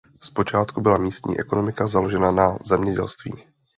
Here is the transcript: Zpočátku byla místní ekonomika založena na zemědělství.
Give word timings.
Zpočátku 0.21 0.81
byla 0.81 0.97
místní 0.97 1.39
ekonomika 1.39 1.87
založena 1.87 2.31
na 2.31 2.57
zemědělství. 2.65 3.33